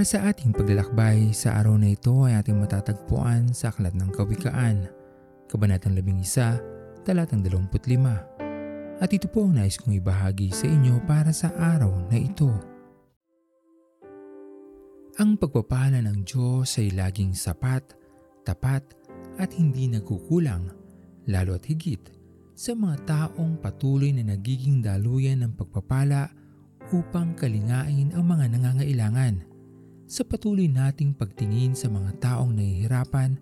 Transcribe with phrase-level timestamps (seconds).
[0.00, 4.88] Para sa ating paglalakbay sa araw na ito ay ating matatagpuan sa Aklat ng Kawikaan,
[5.44, 8.96] Kabanatang 11, Talatang 25.
[8.96, 12.48] At ito po ang nais kong ibahagi sa inyo para sa araw na ito.
[15.20, 17.84] Ang pagpapala ng Diyos ay laging sapat,
[18.48, 18.80] tapat
[19.36, 20.64] at hindi nagkukulang,
[21.28, 22.00] lalo at higit
[22.56, 26.32] sa mga taong patuloy na nagiging daluyan ng pagpapala
[26.88, 29.59] upang kalingain ang mga nangangailangan.
[30.10, 33.38] Sa patuloy nating pagtingin sa mga taong nahihirapan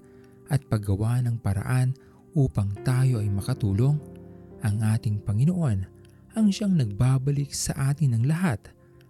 [0.52, 1.96] at paggawa ng paraan
[2.36, 3.96] upang tayo ay makatulong,
[4.60, 5.88] ang ating Panginoon
[6.36, 8.60] ang siyang nagbabalik sa atin ng lahat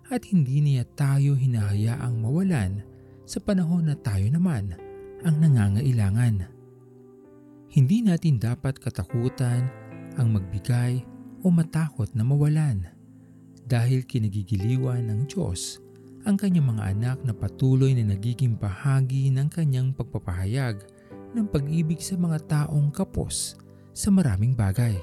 [0.07, 2.87] at hindi niya tayo hinahayaang mawalan
[3.27, 4.79] sa panahon na tayo naman
[5.27, 6.47] ang nangangailangan.
[7.75, 9.67] Hindi natin dapat katakutan
[10.15, 11.03] ang magbigay
[11.43, 12.87] o matakot na mawalan
[13.67, 15.88] dahil kinagigiliwan ng Diyos
[16.27, 20.83] ang kanyang mga anak na patuloy na nagiging bahagi ng kanyang pagpapahayag
[21.37, 23.55] ng pag-ibig sa mga taong kapos
[23.95, 24.99] sa maraming bagay.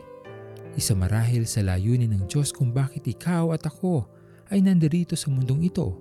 [0.76, 4.04] Isa marahil sa layunin ng Diyos kung bakit ikaw at ako
[4.52, 5.96] ay nandirito sa mundong ito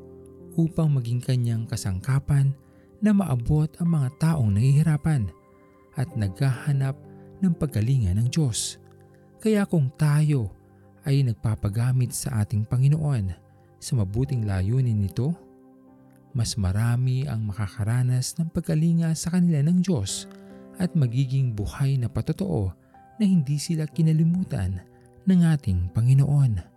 [0.58, 2.50] upang maging kanyang kasangkapan
[2.98, 5.30] na maabot ang mga taong nahihirapan
[5.94, 6.98] at naghahanap
[7.38, 8.82] ng paggalingan ng Diyos.
[9.38, 10.50] Kaya kung tayo
[11.04, 13.43] ay nagpapagamit sa ating Panginoon
[13.84, 15.36] sa mabuting layunin nito,
[16.32, 20.24] mas marami ang makakaranas ng pagkalinga sa kanila ng Diyos
[20.80, 22.72] at magiging buhay na patotoo
[23.20, 24.80] na hindi sila kinalimutan
[25.28, 26.72] ng ating Panginoon.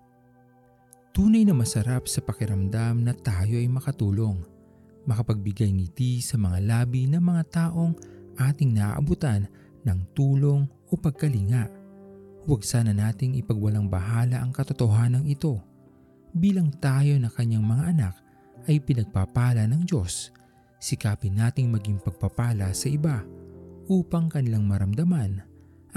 [1.15, 4.37] Tunay na masarap sa pakiramdam na tayo ay makatulong,
[5.09, 7.97] makapagbigay ngiti sa mga labi ng mga taong
[8.37, 9.49] ating naaabutan
[9.81, 11.71] ng tulong o pagkalinga.
[12.45, 15.57] Huwag sana nating ipagwalang bahala ang katotohanan ito.
[16.37, 18.15] Bilang tayo na kanyang mga anak
[18.69, 20.29] ay pinagpapala ng Diyos,
[20.77, 23.25] sikapin nating maging pagpapala sa iba
[23.89, 25.41] upang kanilang maramdaman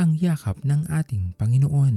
[0.01, 1.97] ang yakap ng ating Panginoon.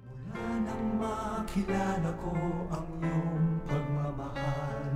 [0.00, 2.32] Mula nang makilala ko
[2.72, 4.88] ang iyong pagmamahal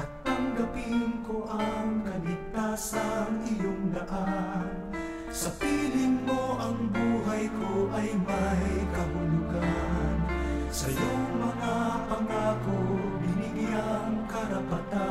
[0.00, 4.72] at tanggapin ko ang kaligtasan iyong daan.
[5.28, 9.21] Sa piling mo ang buhay ko ay may kahulugan.
[14.72, 15.01] patah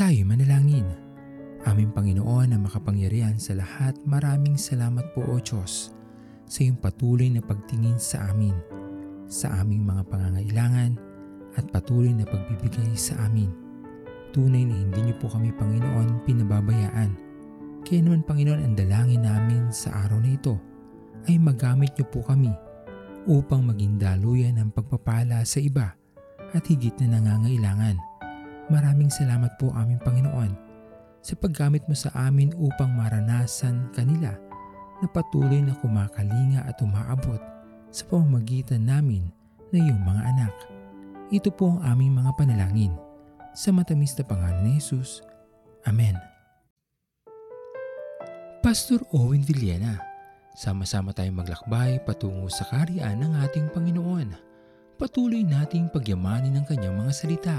[0.00, 0.88] Tayo manalangin.
[1.68, 5.92] Aming Panginoon na makapangyarihan sa lahat, maraming salamat po o Diyos
[6.48, 8.56] sa iyong patuloy na pagtingin sa amin,
[9.28, 10.96] sa aming mga pangangailangan
[11.52, 13.52] at patuloy na pagbibigay sa amin.
[14.32, 17.10] Tunay na hindi niyo po kami Panginoon pinababayaan.
[17.84, 20.56] Kaya naman Panginoon ang dalangin namin sa araw na ito
[21.28, 22.48] ay magamit niyo po kami
[23.28, 25.92] upang maging daluyan ng pagpapala sa iba
[26.56, 28.09] at higit na nangangailangan.
[28.70, 30.54] Maraming salamat po aming Panginoon
[31.20, 34.30] sa paggamit mo sa amin upang maranasan kanila
[35.02, 37.42] na patuloy na kumakalinga at umaabot
[37.90, 39.26] sa pamamagitan namin
[39.74, 40.54] na iyong mga anak.
[41.34, 42.94] Ito po ang aming mga panalangin.
[43.58, 45.26] Sa matamis na pangalan ni Jesus.
[45.82, 46.14] Amen.
[48.62, 49.98] Pastor Owen Villena,
[50.54, 54.30] sama-sama tayong maglakbay patungo sa kariyan ng ating Panginoon.
[54.94, 57.58] Patuloy nating pagyamanin ang kanyang mga salita